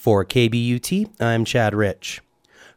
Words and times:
For 0.00 0.24
KBUT, 0.24 1.10
I'm 1.20 1.44
Chad 1.44 1.74
Rich. 1.74 2.22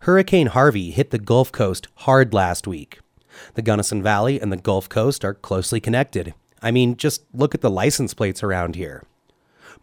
Hurricane 0.02 0.48
Harvey 0.48 0.92
hit 0.92 1.12
the 1.12 1.18
Gulf 1.18 1.54
Coast 1.54 1.88
hard 2.00 2.34
last 2.34 2.68
week. 2.68 3.00
The 3.54 3.62
Gunnison 3.62 4.04
Valley 4.04 4.42
and 4.42 4.52
the 4.52 4.58
Gulf 4.58 4.90
Coast 4.90 5.24
are 5.24 5.34
closely 5.34 5.80
connected. 5.80 6.34
I 6.62 6.72
mean, 6.72 6.98
just 6.98 7.24
look 7.34 7.56
at 7.56 7.62
the 7.62 7.70
license 7.70 8.14
plates 8.14 8.44
around 8.44 8.76
here. 8.76 9.04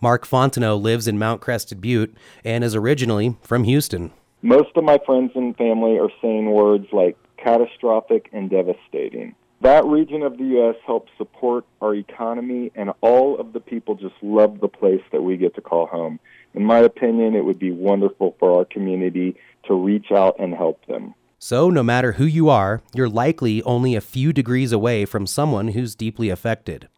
Mark 0.03 0.26
Fontenot 0.26 0.82
lives 0.82 1.08
in 1.08 1.18
Mount 1.18 1.40
Crested 1.40 1.80
Butte 1.80 2.14
and 2.45 2.62
is 2.62 2.76
originally 2.76 3.39
from 3.41 3.64
Houston. 3.64 4.12
Most 4.43 4.77
of 4.77 4.84
my 4.84 4.98
friends 5.07 5.32
and 5.34 5.57
family 5.57 5.98
are 5.98 6.11
saying 6.20 6.50
words 6.50 6.88
like 6.93 7.16
catastrophic 7.38 8.29
and 8.34 8.50
devastating. 8.50 9.34
That 9.62 9.84
region 9.84 10.22
of 10.22 10.38
the 10.38 10.45
U.S. 10.45 10.76
helps 10.86 11.12
support 11.18 11.66
our 11.82 11.95
economy, 11.95 12.72
and 12.74 12.93
all 13.02 13.38
of 13.38 13.52
the 13.52 13.61
people 13.61 13.94
just 13.94 14.14
love 14.22 14.61
the 14.61 14.68
place 14.68 15.02
that 15.12 15.22
we 15.22 15.36
get 15.36 15.54
to 15.56 15.61
call 15.61 15.86
home. 15.86 16.18
In 16.54 16.64
my 16.64 16.79
opinion, 16.79 17.34
it 17.34 17.44
would 17.44 17.58
be 17.58 17.70
wonderful 17.70 18.34
for 18.38 18.58
our 18.58 18.64
community 18.64 19.36
to 19.66 19.75
reach 19.75 20.12
out 20.12 20.36
and 20.38 20.54
help 20.54 20.86
them. 20.86 21.14
So, 21.38 21.68
no 21.68 21.82
matter 21.82 22.12
who 22.12 22.25
you 22.25 22.49
are, 22.49 22.82
you're 22.94 23.08
likely 23.08 23.62
only 23.64 23.94
a 23.94 24.00
few 24.00 24.32
degrees 24.32 24.72
away 24.72 25.04
from 25.04 25.26
someone 25.26 25.68
who's 25.68 25.94
deeply 25.94 26.30
affected. 26.30 26.88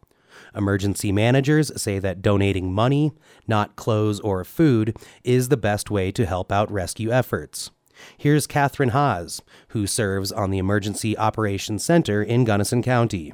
Emergency 0.55 1.11
managers 1.11 1.69
say 1.81 1.99
that 1.99 2.21
donating 2.21 2.73
money, 2.73 3.11
not 3.45 3.75
clothes 3.75 4.21
or 4.21 4.43
food, 4.45 4.95
is 5.23 5.49
the 5.49 5.57
best 5.57 5.91
way 5.91 6.11
to 6.13 6.25
help 6.25 6.51
out 6.51 6.71
rescue 6.71 7.11
efforts. 7.11 7.71
Here's 8.17 8.47
Catherine 8.47 8.89
Haas, 8.89 9.41
who 9.69 9.87
serves 9.87 10.31
on 10.31 10.51
the 10.51 10.57
Emergency 10.57 11.17
Operations 11.17 11.83
Center 11.83 12.23
in 12.23 12.43
Gunnison 12.43 12.81
County. 12.81 13.33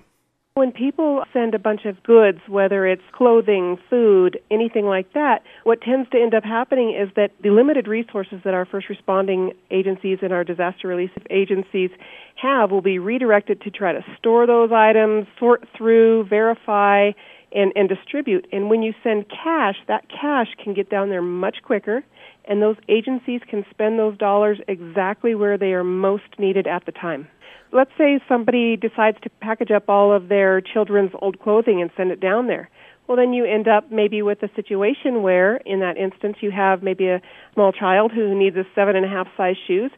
When 0.55 0.71
people 0.73 1.23
send 1.31 1.55
a 1.55 1.59
bunch 1.59 1.85
of 1.85 2.03
goods, 2.03 2.39
whether 2.47 2.85
it's 2.85 3.03
clothing, 3.13 3.77
food, 3.89 4.39
anything 4.51 4.85
like 4.85 5.13
that, 5.13 5.41
what 5.63 5.79
tends 5.81 6.09
to 6.09 6.21
end 6.21 6.33
up 6.33 6.43
happening 6.43 6.89
is 6.89 7.09
that 7.15 7.31
the 7.41 7.51
limited 7.51 7.87
resources 7.87 8.41
that 8.43 8.53
our 8.53 8.65
first 8.65 8.89
responding 8.89 9.53
agencies 9.71 10.17
and 10.21 10.33
our 10.33 10.43
disaster 10.43 10.89
relief 10.89 11.11
agencies 11.29 11.91
have 12.35 12.71
will 12.71 12.81
be 12.81 12.99
redirected 12.99 13.61
to 13.61 13.71
try 13.71 13.93
to 13.93 14.03
store 14.17 14.45
those 14.45 14.71
items, 14.73 15.27
sort 15.39 15.65
through, 15.77 16.25
verify, 16.25 17.11
and, 17.51 17.71
and 17.75 17.87
distribute. 17.87 18.45
And 18.51 18.69
when 18.69 18.81
you 18.81 18.93
send 19.01 19.27
cash, 19.29 19.75
that 19.87 20.09
cash 20.09 20.47
can 20.61 20.73
get 20.73 20.89
down 20.89 21.09
there 21.09 21.21
much 21.21 21.57
quicker, 21.63 22.03
and 22.45 22.61
those 22.61 22.77
agencies 22.87 23.41
can 23.49 23.65
spend 23.69 23.99
those 23.99 24.17
dollars 24.17 24.59
exactly 24.67 25.35
where 25.35 25.57
they 25.57 25.73
are 25.73 25.83
most 25.83 26.23
needed 26.37 26.67
at 26.67 26.85
the 26.85 26.91
time 26.91 27.27
let's 27.71 27.91
say 27.97 28.19
somebody 28.27 28.75
decides 28.77 29.17
to 29.21 29.29
package 29.41 29.71
up 29.71 29.89
all 29.89 30.11
of 30.11 30.27
their 30.29 30.61
children's 30.61 31.11
old 31.21 31.39
clothing 31.39 31.81
and 31.81 31.91
send 31.95 32.11
it 32.11 32.19
down 32.19 32.47
there. 32.47 32.69
Well, 33.07 33.17
then 33.17 33.33
you 33.33 33.45
end 33.45 33.67
up 33.67 33.91
maybe 33.91 34.21
with 34.21 34.43
a 34.43 34.49
situation 34.55 35.23
where, 35.23 35.57
in 35.57 35.79
that 35.79 35.97
instance, 35.97 36.37
you 36.41 36.51
have 36.51 36.83
maybe 36.83 37.07
a 37.07 37.21
small 37.53 37.71
child 37.71 38.11
who 38.11 38.37
needs 38.37 38.55
a 38.55 38.65
seven 38.75 38.95
and 38.95 39.05
a 39.05 39.09
half 39.09 39.27
size 39.35 39.55
shoes. 39.67 39.91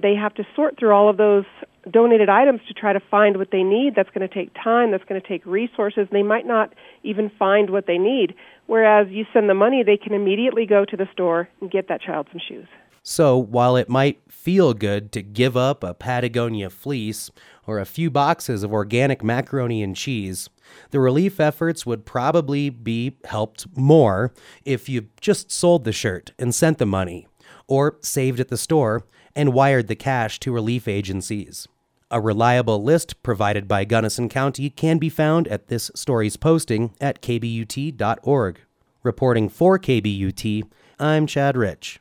They 0.00 0.14
have 0.14 0.34
to 0.34 0.46
sort 0.54 0.78
through 0.78 0.92
all 0.92 1.08
of 1.08 1.16
those 1.16 1.46
donated 1.90 2.28
items 2.28 2.60
to 2.68 2.74
try 2.74 2.92
to 2.92 3.00
find 3.10 3.36
what 3.36 3.50
they 3.50 3.62
need. 3.62 3.94
That's 3.94 4.10
going 4.10 4.26
to 4.26 4.34
take 4.34 4.52
time. 4.54 4.90
That's 4.90 5.04
going 5.04 5.20
to 5.20 5.26
take 5.26 5.44
resources. 5.44 6.08
They 6.10 6.22
might 6.22 6.46
not 6.46 6.74
even 7.02 7.30
find 7.38 7.70
what 7.70 7.86
they 7.86 7.98
need. 7.98 8.34
Whereas 8.66 9.08
you 9.10 9.24
send 9.32 9.48
the 9.48 9.54
money, 9.54 9.82
they 9.82 9.96
can 9.96 10.12
immediately 10.12 10.66
go 10.66 10.84
to 10.84 10.96
the 10.96 11.08
store 11.12 11.48
and 11.60 11.70
get 11.70 11.88
that 11.88 12.02
child 12.02 12.28
some 12.30 12.40
shoes. 12.46 12.66
So, 13.02 13.38
while 13.38 13.76
it 13.76 13.88
might 13.88 14.20
feel 14.28 14.74
good 14.74 15.12
to 15.12 15.22
give 15.22 15.56
up 15.56 15.82
a 15.82 15.94
Patagonia 15.94 16.68
fleece 16.68 17.30
or 17.66 17.78
a 17.78 17.86
few 17.86 18.10
boxes 18.10 18.62
of 18.62 18.72
organic 18.72 19.24
macaroni 19.24 19.82
and 19.82 19.96
cheese, 19.96 20.50
the 20.90 21.00
relief 21.00 21.40
efforts 21.40 21.86
would 21.86 22.04
probably 22.04 22.68
be 22.68 23.16
helped 23.24 23.66
more 23.74 24.34
if 24.64 24.90
you 24.90 25.06
just 25.22 25.50
sold 25.50 25.84
the 25.84 25.92
shirt 25.92 26.32
and 26.38 26.54
sent 26.54 26.76
the 26.76 26.84
money, 26.84 27.26
or 27.66 27.96
saved 28.02 28.40
at 28.40 28.48
the 28.48 28.58
store 28.58 29.06
and 29.34 29.54
wired 29.54 29.88
the 29.88 29.96
cash 29.96 30.38
to 30.40 30.52
relief 30.52 30.86
agencies. 30.86 31.66
A 32.10 32.22
reliable 32.22 32.82
list 32.82 33.22
provided 33.22 33.68
by 33.68 33.84
Gunnison 33.84 34.30
County 34.30 34.70
can 34.70 34.96
be 34.96 35.10
found 35.10 35.46
at 35.48 35.68
this 35.68 35.90
story's 35.94 36.38
posting 36.38 36.94
at 37.02 37.20
kbut.org. 37.20 38.60
Reporting 39.02 39.48
for 39.50 39.78
KBUT, 39.78 40.62
I'm 40.98 41.26
Chad 41.26 41.54
Rich. 41.54 42.00